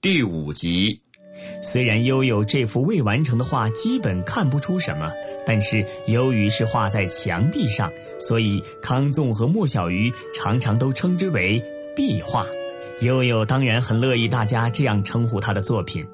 [0.00, 1.00] 第五集，
[1.60, 5.10] 虽然悠悠这幅未完成的画基本看不出什么，
[5.44, 7.90] 但是由于是画在墙壁上，
[8.20, 11.62] 所以康纵和莫小鱼常常都称之为
[11.96, 12.46] 壁画。
[13.00, 16.04] 悠悠当然很乐意大家这样称呼他的作品。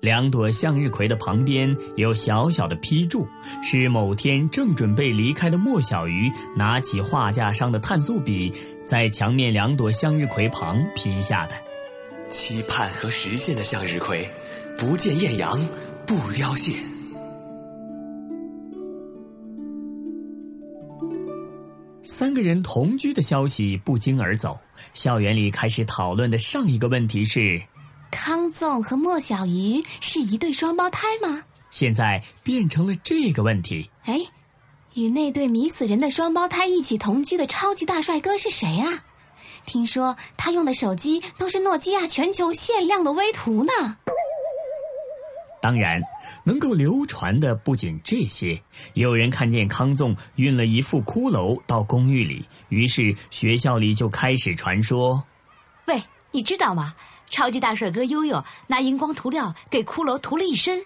[0.00, 3.26] 两朵向日葵的旁边有小小的批注，
[3.62, 8.52] 是某天正准备离开的莫小鱼拿起画架上的碳素笔，
[8.84, 11.54] 在墙面两朵向日葵旁批下的。
[12.28, 14.28] 期盼和实现的向日葵，
[14.76, 15.64] 不见艳阳
[16.06, 16.72] 不凋谢。
[22.02, 24.58] 三个人同居的消息不胫而走，
[24.94, 27.60] 校园里开始讨论的上一个问题是：
[28.10, 31.42] 康纵和莫小鱼是一对双胞胎吗？
[31.70, 33.90] 现在变成了这个问题。
[34.04, 34.20] 哎，
[34.94, 39.04] 与那对迷死人的双胞胎一起同居的超级大帅哥是谁啊？
[39.66, 43.96] 听说他用的手机都是诺基亚全球限量的微图呢。
[45.60, 46.00] 当然，
[46.44, 48.62] 能够流传的不仅这些。
[48.94, 55.24] 有人看见康纵运了一副骷髅到公寓里，于是学校里就开始传说。
[55.86, 56.00] 喂，
[56.30, 56.94] 你知道吗？
[57.28, 60.84] 超级大帅哥悠悠拿荧光涂料给骷髅涂了一身。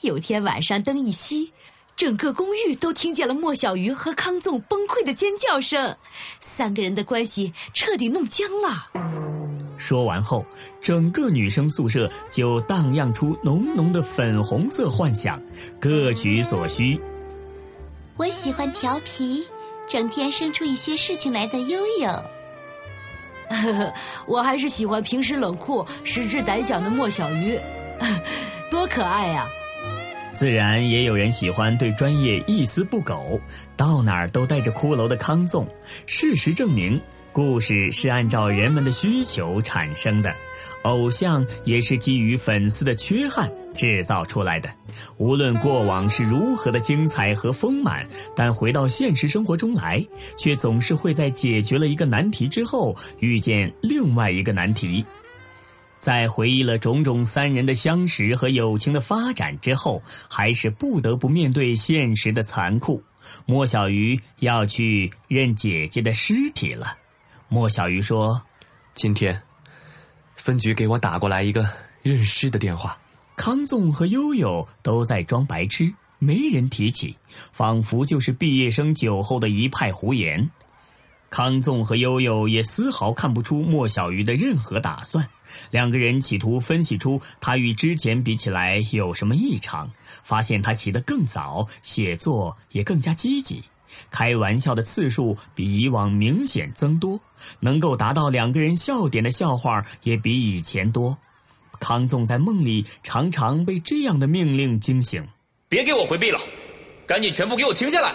[0.00, 1.52] 有天晚上灯一熄，
[1.98, 5.96] 整个公寓都听见了莫小鱼和康纵崩溃的尖叫声，
[6.38, 8.86] 三个人的关系彻底弄僵了。
[9.76, 10.46] 说完后，
[10.80, 15.42] 整个女生宿舍就荡漾出浓浓的粉红色幻想，
[15.80, 17.00] 各取所需。
[18.16, 19.44] 我喜欢调皮，
[19.88, 22.24] 整天生出一些事情来的悠悠。
[24.24, 27.58] 我还是喜欢平时冷酷、实质胆小的莫小鱼，
[28.70, 29.48] 多可爱呀、
[30.38, 33.40] 自然也有人喜欢对专业一丝不苟，
[33.76, 35.66] 到哪儿都带着骷髅的康纵。
[36.06, 37.00] 事实证明，
[37.32, 40.32] 故事是按照人们的需求产生的，
[40.82, 44.70] 偶像也是基于粉丝的缺憾制造出来的。
[45.16, 48.06] 无论过往是如何的精彩和丰满，
[48.36, 50.00] 但回到现实生活中来，
[50.36, 55.04] 却总是会在解决了一个难题之后，遇见另外一个难题。
[55.98, 63.02] 在回忆了种种三人的相识和友情的发展之后，还是不得不面对现实的残酷。
[63.46, 66.96] 莫小鱼要去认姐姐的尸体了。
[67.48, 68.40] 莫小鱼说
[68.92, 69.42] 今天，
[70.36, 71.66] 分局给我打过来一个
[72.02, 72.96] 认尸的电话。
[73.34, 80.50] ：“康纵和悠悠都在装白痴，没人提起，仿佛就是毕业生酒后的一派胡言。”
[81.30, 85.28] 康纵和悠悠也丝毫看不出莫小鱼的任何打算，
[85.70, 93.62] 两个人企图分析出他与之前比起来有什么异常，发现他起得更早，写作也更加积极，
[94.10, 97.20] 开玩笑的次数比以往明显增多，
[97.60, 101.18] 能够达到两个人笑点的笑话也比以前多。
[101.78, 105.28] 康纵在梦里常常被这样的命令惊醒。
[105.68, 106.40] 别给我回避了，
[107.06, 108.12] 赶紧全部给我停下来！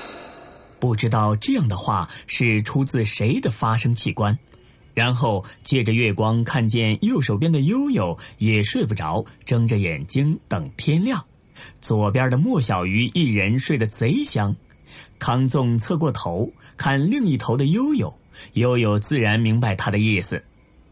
[0.84, 4.38] 不知道这样的话是出自谁的发声器官，
[4.94, 11.24] 然后借着月光看见右手边的悠悠也睡不着，睁着眼睛等天亮。
[11.80, 14.54] 左边的莫小鱼一人睡得贼香。
[15.20, 18.14] 康纵侧过头看另一头的悠悠，
[18.56, 20.44] 悠悠自然明白他的意思。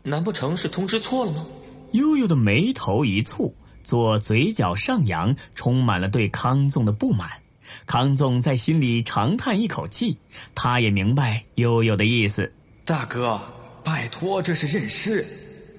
[0.03, 1.46] 难不成是通知错了吗？
[1.91, 3.51] 悠悠的眉头一蹙，
[3.84, 7.40] 左嘴角上扬，充满了对康纵的不满。
[7.86, 10.18] 康纵在心里长叹一口气，
[10.56, 12.52] 他也明白悠悠的意思。
[12.86, 13.42] 大哥，
[13.84, 15.25] 拜托，这是认尸，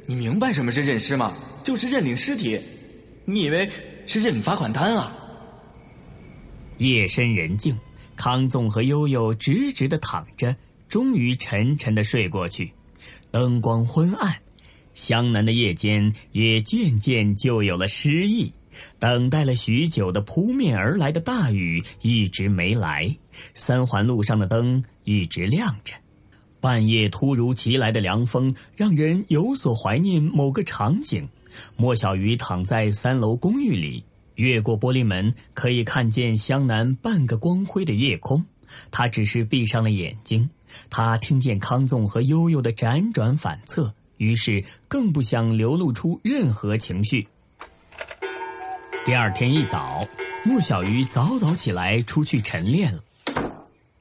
[0.06, 1.34] 你明白什么是认尸吗？
[1.62, 2.60] 就是认领尸体。
[3.24, 3.70] 你以为
[4.06, 5.16] 是认领罚款单啊？
[6.78, 7.78] 夜深人静，
[8.16, 10.56] 康纵和悠悠直直的躺着，
[10.88, 12.72] 终于沉沉的睡过去。
[13.30, 14.36] 灯光昏暗，
[14.94, 18.52] 湘南的夜间也渐渐就有了诗意。
[18.98, 23.16] 等待了许久的扑面而来的大雨一直没来，
[23.54, 25.94] 三环路上的灯一直亮着。
[26.60, 31.28] 半夜突如其来的凉风让人有所怀念某个场景，
[31.76, 34.04] 莫小鱼躺在三楼公寓里，
[34.36, 38.44] 越过玻璃门可以看见湘南半个光辉的夜空。
[38.90, 40.48] 他只是闭上了眼睛，
[40.88, 47.26] 他听见康纵和悠悠的辗转反侧，于是更不想流露出任何情绪。
[49.04, 50.06] 第二天一早，
[50.44, 53.00] 莫小鱼早早起来出去晨练了。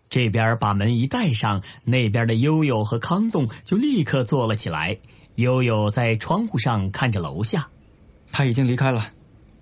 [0.09, 4.95] 这边把门一带上，那边的悠悠和康纵就立刻坐了起来。
[5.35, 7.67] 悠悠在窗户上看着楼下，
[8.31, 9.07] 他已经离开了，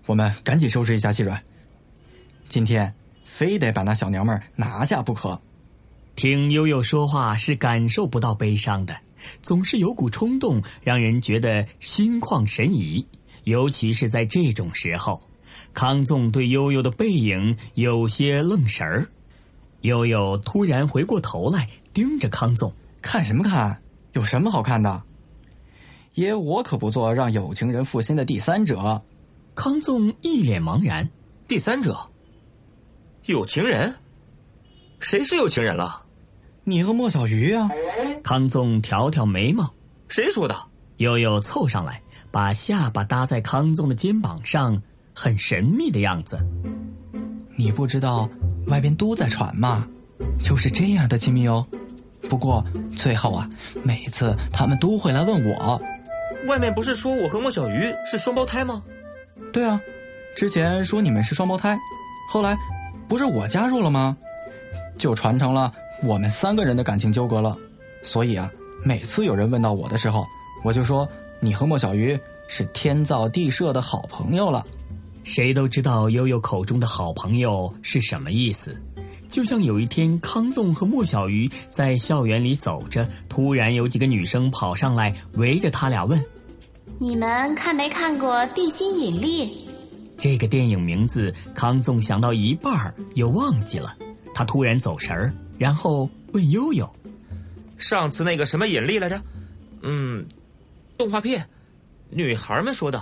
[0.07, 1.41] 我们赶紧收拾一下细软。
[2.49, 2.93] 今天
[3.23, 5.39] 非得把那小娘们儿拿下不可。
[6.15, 8.93] 听悠悠说话是感受不到悲伤的，
[9.41, 13.07] 总是有股冲动，让人觉得心旷神怡。
[13.45, 15.19] 尤其是在这种时候，
[15.73, 19.07] 康纵对悠悠的背影有些愣神儿。
[19.81, 23.81] 悠悠突然回过头来，盯着康纵，看什么看？
[24.13, 25.03] 有什么好看的？
[26.15, 29.01] 爷，我可不做让有情人负心的第三者。
[29.55, 31.09] 康纵一脸茫然。
[31.47, 31.97] 第三者？
[33.25, 33.95] 有情人？
[34.99, 36.03] 谁是有情人了？
[36.63, 37.69] 你和莫小鱼啊？
[38.23, 39.73] 康纵挑挑眉毛。
[40.07, 40.57] 谁说的？
[40.97, 42.01] 悠悠凑上来，
[42.31, 44.81] 把下巴搭在康纵的肩膀上，
[45.21, 46.39] 很神秘的样子。
[47.57, 48.29] 你不知道
[48.67, 49.85] 外边都在传吗？
[50.41, 51.67] 就是这样的亲密哦。
[52.29, 52.63] 不过
[52.95, 53.49] 最后啊，
[53.83, 55.77] 每次他们都会来问我。
[56.47, 58.81] 外面不是说我和莫小鱼是双胞胎吗？
[59.51, 59.81] 对啊，
[60.37, 61.77] 之前说你们是双胞胎，
[62.29, 62.57] 后来
[63.09, 64.15] 不是我加入了吗？
[64.97, 67.57] 就传承了我们三个人的感情纠葛了。
[68.03, 68.49] 所以啊，
[68.85, 70.25] 每次有人问到我的时候，
[70.63, 71.05] 我就说
[71.41, 72.17] 你和莫小鱼
[72.47, 74.65] 是天造地设的好朋友了。
[75.29, 78.75] 谁都知道悠悠口中的好朋友是什么意思。
[79.27, 86.19] 就像有一天，康纵和莫小鱼在校园里走着，突然有几个女生跑上来，围着他俩问
[86.97, 89.45] ：“你们看没看过《地心引力》？”
[90.17, 93.95] 这个电影名字，康纵想到一半儿又忘记了。
[94.33, 96.91] 他突然走神儿，然后问悠悠
[97.77, 99.21] ：“上次那个什么引力来着？
[99.83, 100.25] 嗯，
[100.97, 101.47] 动画片，
[102.09, 102.99] 女孩们说的。”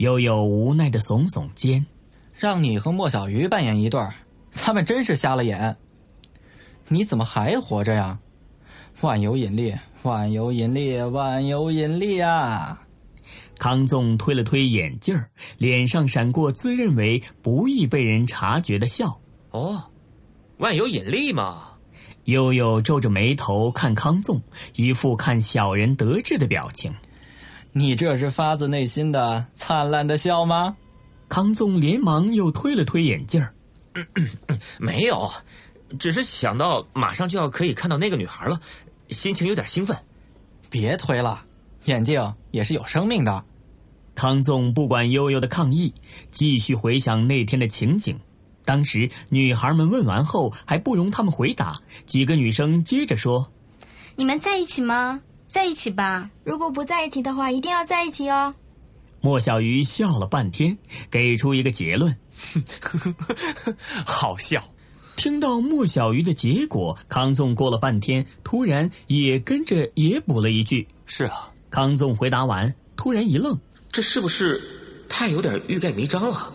[0.00, 1.84] 悠悠无奈的耸耸肩，
[2.32, 4.14] 让你和莫小鱼扮演一对儿，
[4.50, 5.76] 他们真是瞎了眼。
[6.88, 8.18] 你怎么还活着呀？
[9.02, 12.80] 万有引力，万有引力，万有引力啊！
[13.58, 19.20] 康纵推了推眼镜儿，脸上闪过自认为不易被人察觉的笑。
[19.50, 19.84] 哦，
[20.56, 21.72] 万有引力嘛。
[22.24, 24.40] 悠悠皱着眉头看康纵，
[24.76, 26.90] 一副看小人得志的表情。
[27.72, 30.76] 你这是发自内心的灿烂的笑吗？
[31.28, 33.54] 康纵连忙又推了推眼镜儿，
[34.80, 35.30] 没有，
[35.96, 38.60] 只是想到马上就要可以看到那个女孩了，
[39.10, 39.96] 心情有点兴奋。
[40.68, 41.42] 别推了，
[41.84, 43.44] 眼镜也是有生命的。
[44.16, 45.94] 康纵不管悠悠的抗议，
[46.32, 48.18] 继续回想那天的情景。
[48.64, 53.52] 当时女孩们问完后，还不容他们回答，几个女生接着说
[54.16, 55.20] ：“你们在一起吗？”
[55.50, 58.54] 在一起吧，如果不在一起的话，一定要在一起哦。
[59.20, 60.78] 莫小鱼笑了半天，
[61.10, 62.16] 给出一个结论：
[64.06, 64.62] 好笑。
[65.16, 73.58] 听到莫小鱼的结果，康纵过了半天，突然也跟着也补了一句：“是啊。”康纵回答完，突然一愣
[73.90, 74.62] ：“这是不是
[75.08, 76.52] 太有点欲盖弥彰了？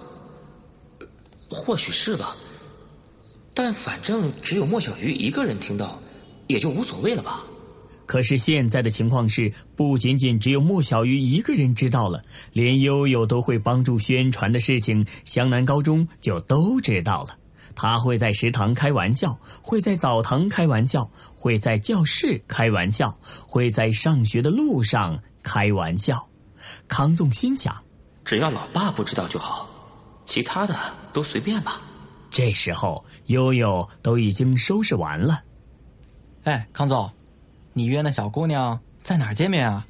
[1.50, 2.38] 或许是吧，
[3.54, 6.00] 但反正只有莫小鱼一个人听到，
[6.48, 7.44] 也就无所谓了吧。”
[8.06, 17.38] 可是现在的情况是，不仅仅只有莫小鱼一个人知道了，连悠悠都会帮助宣传的事情，湘南高中就都知道了。
[17.76, 26.30] 他会在食堂开玩笑，会在澡堂开玩笑，会在教室开玩笑，会在上学的路上开玩笑。
[26.88, 27.76] 康纵心想，
[28.24, 29.68] 只要老爸不知道就好，
[30.26, 30.74] 其他的
[31.12, 31.82] 都随便吧。
[32.32, 35.42] 这时候，悠悠都已经收拾完了。
[36.44, 37.10] 哎，康总。
[37.78, 39.86] 你约那小姑娘在哪儿见面啊？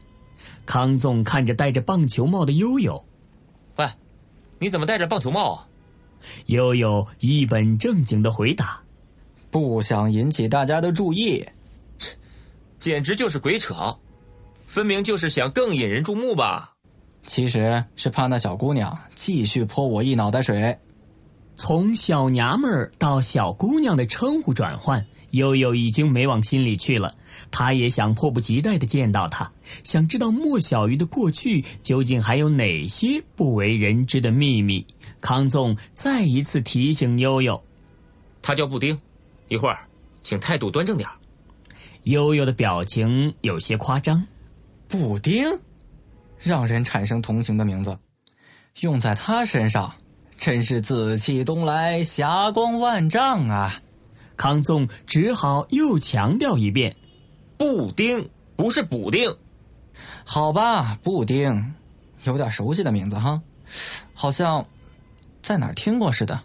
[0.65, 3.05] 康纵看着戴着棒球帽的悠悠，
[3.75, 3.87] 喂，
[4.57, 5.67] 你怎么戴着棒球帽啊？
[6.47, 8.81] 悠悠一本正经的回答
[9.51, 11.47] ：“不想引起大家的注意。”
[12.79, 13.95] 简直就是鬼扯，
[14.65, 16.73] 分明就是想更引人注目吧？
[17.21, 20.75] 其实是怕那小姑娘继续泼我一脑袋水。
[21.55, 25.05] 从小娘们儿到小姑娘的称呼转换。
[25.35, 27.13] 悠悠已经没往心里去了，
[27.51, 29.51] 他也想迫不及待的见到他，
[29.83, 34.85] 想知道莫小鱼的过去究竟还有哪些不为人知的秘密。
[35.21, 37.63] 康纵再一次提醒悠悠
[38.41, 38.99] ：“他叫布丁，
[39.47, 39.77] 一会儿
[40.23, 41.07] 请态度端正点
[42.03, 44.25] 悠悠的表情有些夸张。
[44.87, 45.43] 布丁，
[46.39, 47.97] 让人产生同情的名字，
[48.81, 49.95] 用在他身上，
[50.37, 53.81] 真是紫气东来，霞光万丈啊！
[54.35, 56.95] 康纵只好又强调一遍
[57.57, 59.37] ：“布丁不是补丁。”
[60.25, 61.73] 好吧，布丁，
[62.23, 63.41] 有点熟悉的名字哈，
[64.13, 64.65] 好像
[65.41, 66.41] 在哪儿听过似的。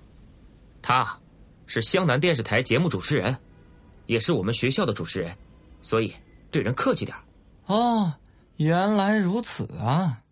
[0.82, 1.18] 他，
[1.66, 3.37] 是湘南电视台节目主持人，
[4.06, 5.37] 也是我们学校的主持人，
[5.82, 6.14] 所以
[6.50, 7.16] 对人客气点
[7.66, 8.14] 哦，
[8.56, 10.23] 原来如此啊！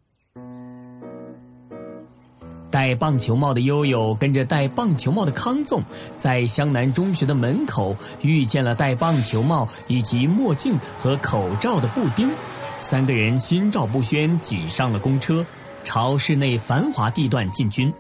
[2.71, 5.83] 戴棒球帽的悠悠跟着戴棒球帽的康纵，
[6.15, 12.31] 在湘南中学的门口遇见了戴棒球帽以及墨镜和口罩的布丁。
[12.79, 15.45] 三个人心照不宣，挤上了公车，
[15.83, 17.93] 朝市内繁华地段进军，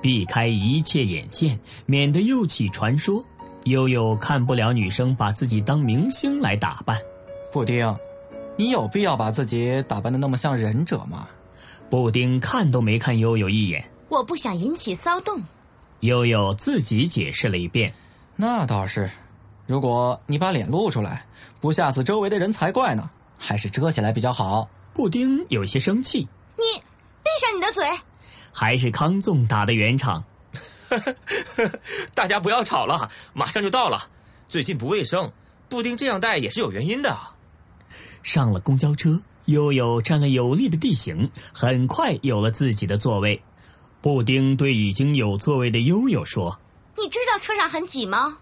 [0.00, 3.24] 避开一切眼线，免得又起传说。
[3.64, 6.98] 悠悠看不了女生把自己当明星来打扮。
[7.52, 7.96] 布丁，
[8.56, 11.26] 你有必要把自己打扮的那么像忍者吗？
[11.90, 13.84] 布丁看都没看悠悠一眼。
[14.14, 15.42] 我不想引起骚动。
[16.00, 17.92] 悠悠自己解释了一遍。
[18.36, 19.10] 那倒是，
[19.66, 21.26] 如果你把脸露出来，
[21.60, 23.10] 不吓死周围的人才怪呢。
[23.36, 24.68] 还是遮起来比较好。
[24.94, 26.20] 布丁有些生气。
[26.56, 26.64] 你
[27.22, 27.84] 闭上你的嘴。
[28.52, 30.24] 还是康纵打的圆场。
[32.14, 34.08] 大家不要吵了，马上就到了。
[34.48, 35.32] 最近不卫生，
[35.68, 37.18] 布丁这样戴也是有原因的。
[38.22, 43.42] 上了公交车，悠悠占了有利的地形，很快有了自己的座位。
[44.04, 46.60] 布丁对已经有座位的悠悠说
[46.94, 48.36] ：“你知道车上很挤吗？”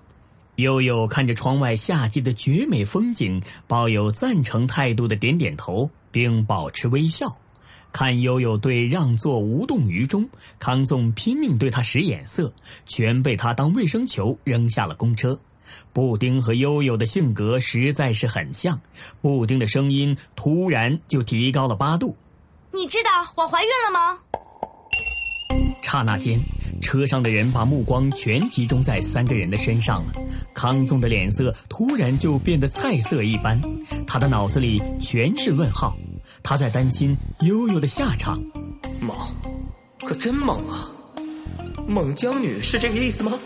[0.59, 7.37] 悠悠看着窗外夏季的绝美风景，抱有赞成态度的点点头，并保持微笑。
[7.92, 10.28] 看悠悠对让座无动于衷，
[10.59, 12.52] 康纵拼命对他使眼色，
[12.85, 15.38] 全被他当卫生球扔下了公车。
[15.92, 18.81] 布丁和悠悠的性格实在是很像，
[19.21, 22.16] 布丁的声音突然就提高了八度
[22.75, 24.19] ：“你知道我怀孕了吗？”
[25.92, 26.40] 刹那间，
[26.80, 30.12] 车上的人把目光全集中在三个人的身上了。
[30.54, 33.61] 康纵的脸色突然就变得菜色一般，
[34.06, 35.94] 他的脑子里全是问号。
[36.42, 38.42] 他在担心悠悠的下场。
[39.02, 39.14] 猛，
[40.00, 40.88] 可真猛啊！
[41.87, 43.38] 猛将女是这个意思吗？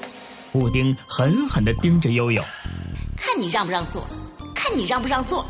[0.52, 2.40] 布丁狠狠地盯着悠悠，
[3.16, 4.06] 看你让不让座，
[4.54, 5.44] 看你让不让座。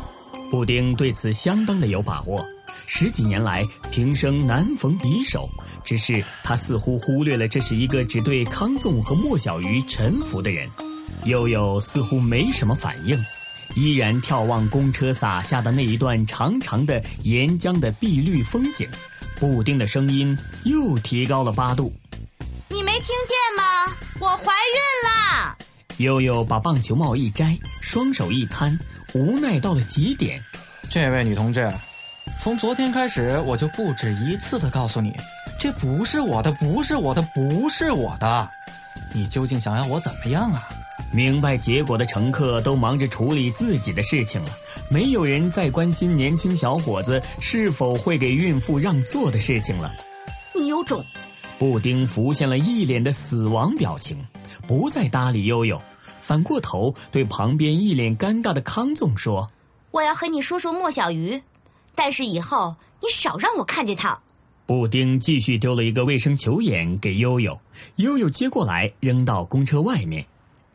[0.49, 2.43] 布丁对此相当的有把握。
[2.85, 5.49] 十几年来，平生难逢敌手，
[5.83, 10.69] 只是他似乎忽略了这是一个只对康纵和莫小鱼臣服的人。
[11.25, 13.17] 悠悠似乎没什么反应，
[13.75, 18.87] 依然眺望公车洒下的那一段长长的沿江的碧绿风景。
[19.39, 21.93] 布丁的声音又提高了八度
[22.69, 23.93] ：“你没听见吗？
[24.19, 25.57] 我怀孕了！”
[25.97, 28.79] 悠悠把棒球帽一摘，双手一摊，
[29.17, 30.39] 无奈到了极点
[30.89, 31.67] ：“这位女同志。”
[32.39, 35.15] 从昨天开始，我就不止一次的告诉你，
[35.59, 38.49] 这不是我的，不是我的，不是我的。
[39.11, 40.69] 你究竟想要我怎么样啊？
[41.11, 44.49] 明白结果的乘客都忙着处理自己的事情了，
[44.89, 49.91] 没有人再关心年轻小伙子是否会给孕妇让座的事情了。
[50.53, 51.03] 你有种！
[51.59, 54.23] 布丁浮现了一脸的死亡表情，
[54.67, 55.81] 不再搭理悠悠，
[56.21, 59.49] 反过头对旁边一脸尴尬的康纵说
[59.89, 61.41] ：“我要和你说说莫小鱼。”
[61.95, 64.19] 但是以后你少让我看见他。
[64.67, 67.59] 布丁继续丢了一个卫生球眼给悠悠，
[67.95, 70.23] 悠悠接过来扔到公车外面。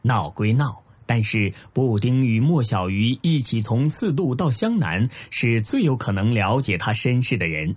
[0.00, 7.76] 闹归闹，但是布丁与莫小鱼一起从四渡到湘南，是最有可能了解他身世的人。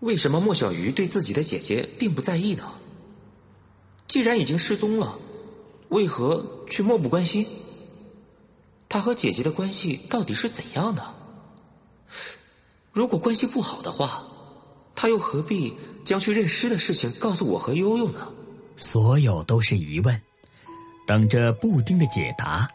[0.00, 2.64] 为什么莫小鱼对自己的姐姐并不在意呢？
[4.06, 5.18] 既然已经失踪了，
[5.88, 7.46] 为何却漠不关心？
[8.88, 11.14] 他和姐姐的关系到底是怎样的？
[12.92, 14.24] 如果关系不好的话，
[14.94, 15.74] 他又何必
[16.04, 18.32] 将去认尸的事情告诉我和悠悠呢？
[18.76, 20.22] 所有都是疑问，
[21.06, 22.68] 等着布丁的解答。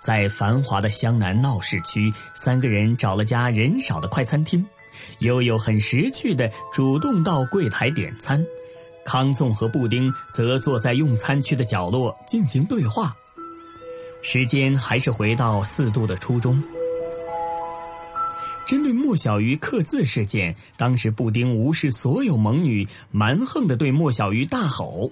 [0.00, 4.66] 在繁华的湘南闹市区，三个人找了家人少的快餐厅。
[5.20, 8.44] 悠悠很识趣的主动到柜台点餐，
[9.04, 13.16] 康颂和布丁则坐在用餐区的角落进行对话。
[14.22, 16.62] 时间还是回到四度的初中。
[18.66, 25.10] 针对莫小鱼刻字事件，当时布丁无视所有萌女，蛮横的对莫小鱼大吼：“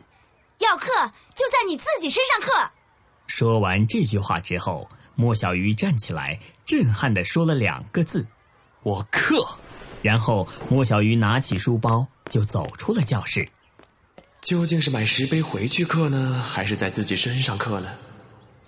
[0.61, 0.87] 要刻
[1.35, 2.71] 就在你自己身上刻！”
[3.27, 8.25] 说完这句话之后，莫小鱼站起来，震撼的说了两个字
[8.85, 9.45] ：“我刻。”
[10.03, 13.49] 然后莫小鱼拿起书包就走出了教室。
[14.41, 17.89] 究竟是买石碑回去刻呢，还是在自己身上刻呢？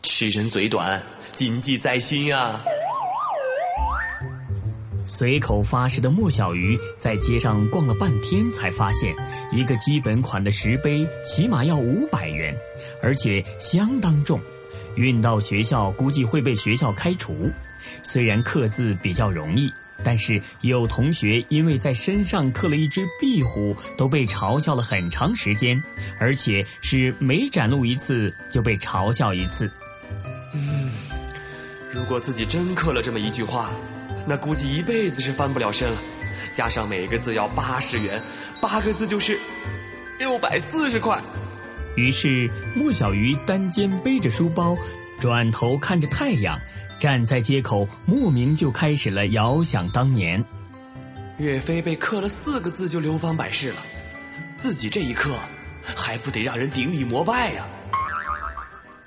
[0.02, 2.60] 吃人嘴短，谨记在心啊！
[5.06, 9.14] 随口发誓的莫小鱼在街上逛了半天，才发现
[9.52, 12.56] 一个基本款的石碑起码要五百元，
[13.02, 14.40] 而且相当重，
[14.96, 17.50] 运到学校估计会被学校开除。
[18.02, 19.70] 虽然刻字比较容易，
[20.02, 25.82] 但是有同学因为在身上刻了一只壁虎，都被嘲笑了很长时间，
[26.18, 29.70] 而且是每展露一次就被嘲笑一次。
[30.54, 30.90] 嗯，
[31.92, 33.70] 如果自己真刻了这么一句话。
[34.26, 35.96] 那估计一辈子是翻不了身了，
[36.52, 38.20] 加上每个字要八十元，
[38.60, 39.38] 八个字就是
[40.18, 41.18] 六百四十块。
[41.96, 44.76] 于是莫小鱼单肩背着书包，
[45.20, 46.58] 转头看着太阳，
[46.98, 50.42] 站在街口，莫名就开始了遥想当年。
[51.36, 53.76] 岳飞被刻了四个字就流芳百世了，
[54.56, 55.34] 自己这一刻
[55.82, 57.66] 还不得让人顶礼膜拜呀？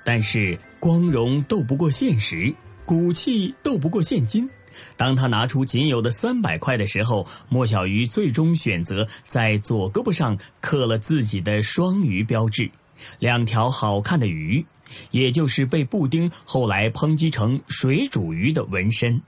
[0.04, 2.54] 但是光荣斗不过现实，
[2.86, 4.48] 骨气斗不过现金。
[4.96, 12.70] 当他拿出仅有的三百块的时候，莫小鱼最终选择在左胳膊上刻了自己的双鱼标志，
[13.18, 14.64] 两条好看的鱼，
[15.10, 19.20] 也就是被布丁后来抨击成水煮鱼的纹身。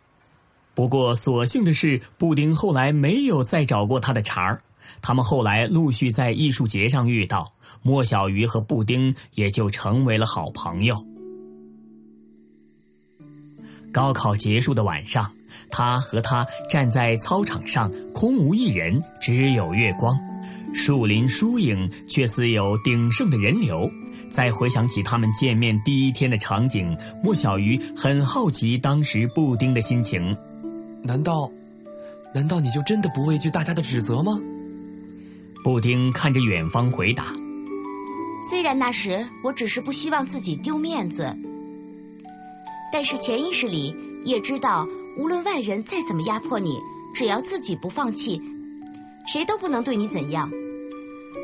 [0.75, 4.62] 不过所幸的是，布丁后来没有再找过他的茬儿，
[5.00, 10.96] 他们后来陆续在艺术节上遇到，莫小鱼和布丁也就成为了好朋友。
[13.92, 15.32] 高考结束的晚上。
[15.70, 20.14] 他和他站在操场上，空无一人，只有月光，
[20.75, 23.90] 树林疏影却似有鼎盛的人流。
[24.30, 30.37] 再回想起他们见面第一天的场景，莫小鱼很好奇当时布丁的心情。
[31.02, 31.50] 难道，
[32.35, 34.38] 难道你就真的不畏惧大家的指责吗？
[35.64, 37.33] 布丁看着远方回答
[38.50, 41.35] ：“虽然那时我只是不希望自己丢面子，
[42.92, 46.78] 但是潜意识里也知道。”无论外人再怎么压迫你，
[47.14, 48.38] 只要自己不放弃，
[49.26, 50.52] 谁都不能对你怎样。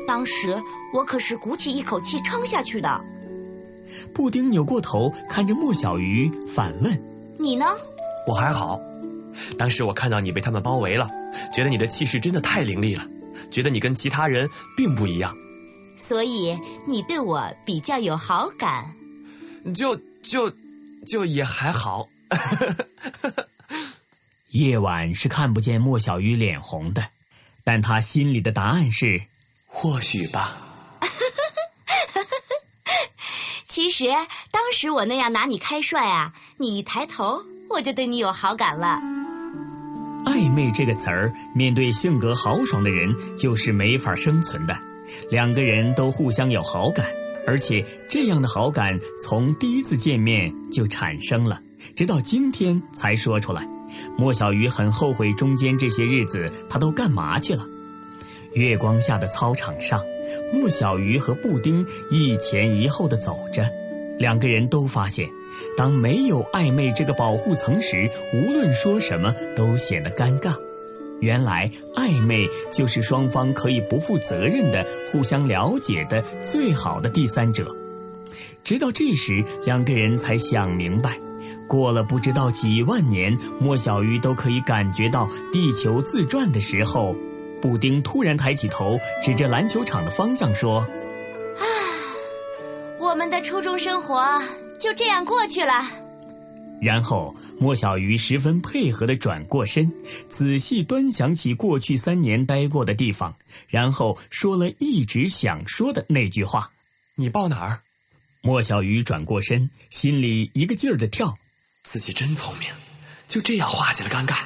[0.07, 0.61] 当时
[0.93, 3.01] 我可是鼓起一口气撑下去的。
[4.13, 6.99] 布丁扭过头看着莫小鱼，反问
[7.37, 7.65] ：“你呢？”
[8.27, 8.79] 我还好。
[9.57, 11.09] 当时我看到你被他们包围了，
[11.53, 13.05] 觉得你的气势真的太凌厉了，
[13.51, 15.35] 觉得你跟其他人并不一样。
[15.97, 18.93] 所以你对我比较有好感。
[19.73, 20.51] 就就
[21.05, 22.07] 就也还好。
[24.49, 27.07] 夜晚是看不见莫小鱼脸红的，
[27.63, 29.21] 但他心里的答案是：
[29.73, 30.55] 或许吧。
[33.67, 34.05] 其实
[34.51, 39.01] 当时我那样拿你开涮啊，你一抬头我就对你有好感了。
[40.25, 44.73] 暧昧这个词儿，面对性格豪爽的人就是没法生存的。
[45.29, 47.05] 两个人都互相有好感，
[47.45, 51.59] 而且这样的好感从第一次见面就产生了，
[51.95, 53.67] 直到今天才说出来。
[54.17, 57.67] 莫小鱼很后悔中间这些日子他都干嘛去了。
[58.53, 60.01] 月光下的操场上，
[60.53, 63.63] 莫小鱼和布丁一前一后的走着，
[64.17, 65.27] 两个人都发现，
[65.77, 70.55] 当没有暧昧这个保护层时，无论说什么都显得尴尬。
[71.19, 77.65] 原来暧昧就是双方可以不负责任的互相了解的最好的第三者。
[78.63, 81.17] 直到这时，两个人才想明白。
[81.67, 87.15] 过了不知道几万年，莫小鱼都可以感觉到地球自转的时候，
[87.63, 90.79] 布丁突然抬起头，指着篮球场的方向说
[91.55, 91.63] ：“啊，
[92.99, 94.21] 我们的初中生活
[94.77, 95.71] 就这样过去了。”
[96.83, 99.89] 然后莫小鱼十分配合的转过身，
[100.27, 103.33] 仔细端详起过去三年待过的地方，
[103.69, 106.69] 然后说了一直想说的那句话
[107.15, 107.79] ：“你报哪儿？”
[108.43, 111.37] 莫小鱼转过身，心里一个劲儿的跳。
[111.83, 112.69] 自己真聪明，
[113.29, 114.39] 就这样化解了尴尬。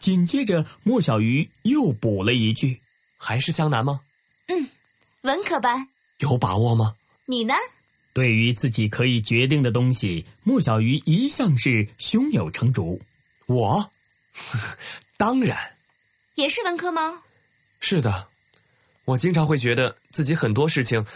[0.00, 2.80] 紧接着，莫小鱼又补了一句
[3.16, 4.00] ：“还是湘南吗
[4.48, 4.68] ？”“嗯，
[5.20, 5.88] 文科班。
[6.18, 6.94] ”“有把握吗
[7.26, 7.54] ？”“你呢？”
[8.12, 13.00] 对于自己可以决定的东西，莫小鱼一向是胸有成竹。
[13.46, 13.90] 我，
[15.16, 15.76] 当然。
[16.34, 17.22] 也是文科吗？
[17.78, 18.26] 是的，
[19.04, 21.06] 我经常会觉得自己很多事情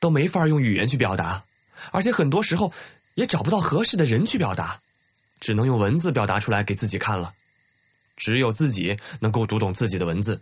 [0.00, 1.44] 都没法用语言去表达，
[1.92, 2.72] 而且很多时候。
[3.14, 4.80] 也找不到合适的人去表达，
[5.38, 7.34] 只能用文字表达出来给自己看了。
[8.22, 10.40] 只有自己能够读懂自己的文字。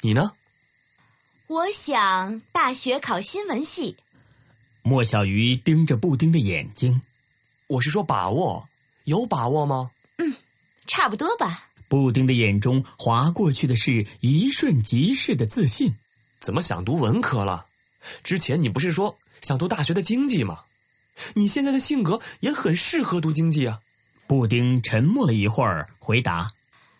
[0.00, 0.32] 你呢？
[1.46, 3.96] 我想大学考新闻系。
[4.82, 7.00] 莫小鱼盯着布丁的眼睛。
[7.68, 8.68] 我是说把握，
[9.04, 9.92] 有把握吗？
[10.16, 10.34] 嗯，
[10.88, 11.68] 差不多吧。
[11.86, 15.94] 布丁的眼中划过去的是一瞬即逝的自信。
[16.40, 17.66] 怎么想读文科了？
[18.24, 20.64] 之前你不是说想读大学的经济吗？
[21.34, 23.78] 你现在的性格也很适合读经济啊。
[24.26, 26.52] 布丁沉默了一会儿，回答：“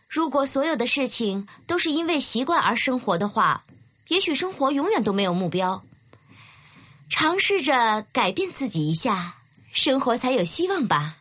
[0.09, 3.63] 如果所有的事情都是因为习惯而生活的话，
[4.09, 5.83] 也许生活永远都没有目标。
[7.11, 9.37] 尝试着改变自己一下，
[9.71, 11.17] 生活才有希望吧。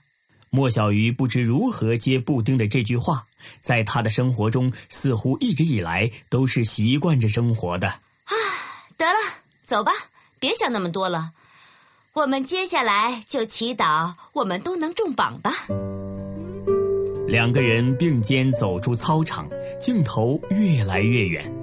[0.50, 3.26] 莫小鱼不知如何接布丁的这句话，
[3.60, 7.88] 在他的生活中似乎一直以来都是习惯着生活的。
[7.90, 8.34] 啊，
[8.96, 9.20] 得了，
[9.66, 9.92] 走吧，
[10.40, 11.32] 别想那么多了。
[12.14, 15.54] 我们接下来就祈祷我们都能中榜吧。
[17.28, 19.50] 两个人并肩走出操场，
[19.82, 21.54] 镜头越来越远，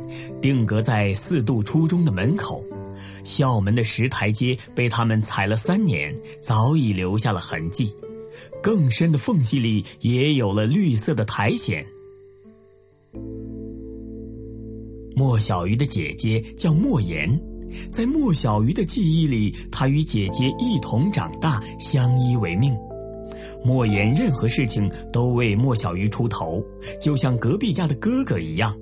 [0.40, 2.62] 定格在四渡初中的门口。
[3.24, 7.92] 校门的石台阶被他们踩了三年，早已留下了痕迹。
[8.62, 11.82] 更深的缝隙里也有了绿色的苔藓。
[15.16, 17.40] 莫小鱼的姐姐叫莫言，
[17.90, 22.76] 在莫小鱼的记忆里，她与姐姐一同长大，相依为命。
[23.64, 26.64] 莫言任何事情都为莫小鱼出头，
[27.00, 28.74] 就像隔壁家的哥哥一样。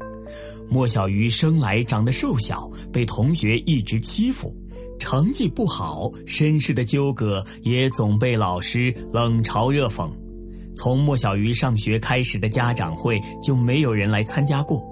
[0.68, 4.54] 莫小鱼生来长得瘦小，被同学一直欺负，
[4.98, 10.10] 成绩不好，身世的纠葛也总被老师冷嘲热讽。
[10.74, 14.82] 从莫小鱼上学开始的家长会就没有人来参加过。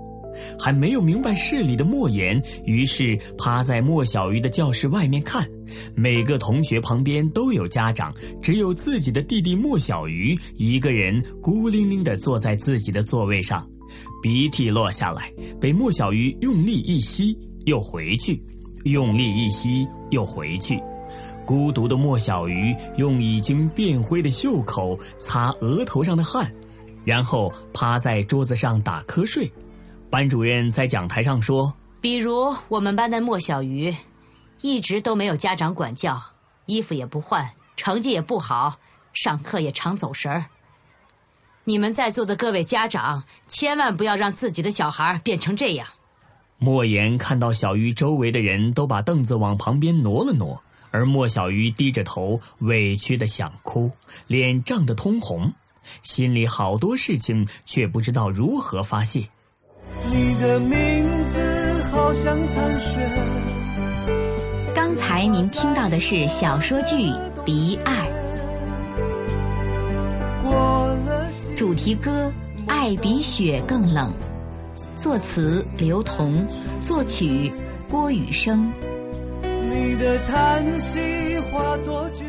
[0.59, 5.47] 还没有明白事理的莫言，于是趴在莫小鱼的教室外面看。
[5.95, 8.13] 每个同学旁边都有家长，
[8.43, 13.67] 只有自己的弟弟莫小鱼一个人孤零零地坐在自己的座位上。
[14.23, 18.35] 鼻涕落下来，被莫小鱼用力一吸，又回去；
[18.85, 20.81] 用力一吸，又回去。
[21.45, 26.53] 孤独的莫小鱼用已经变灰的袖口擦额头上的汗，
[27.05, 29.51] 然后趴在桌子上打瞌睡。
[30.11, 33.95] 班主任在讲台上说：“比如我们班的莫小鱼，
[34.61, 36.21] 一直都没有家长管教，
[36.67, 38.77] 衣服也不换，成绩也不好，
[39.13, 40.47] 上课也常走神儿。”
[41.63, 45.87] 你们在座的各位家长，千万不要让自己的小孩变成这样。
[46.59, 53.93] 莫言看到小鱼周围的人都把凳子往旁边挪了挪，而莫小鱼低着头，委屈的想哭，
[54.27, 55.53] 脸涨得通红，
[56.03, 59.29] 心里好多事情却不知道如何发泄。
[60.09, 61.39] 你的名字
[61.91, 62.99] 好像残雪。
[64.75, 66.97] 刚才您听到的是小说剧
[67.45, 68.09] 《离爱》。
[71.57, 72.33] 主题歌
[72.71, 74.11] 《爱比雪更冷》，
[75.01, 76.47] 作词刘同，
[76.81, 77.53] 作曲
[77.91, 78.73] 郭雨生。
[79.43, 82.25] 你的叹息化作句。